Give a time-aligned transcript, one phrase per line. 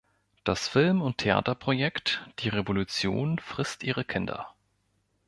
[0.45, 4.55] Das Film- und Theaterprojekt "Die Revolution frisst ihre Kinder!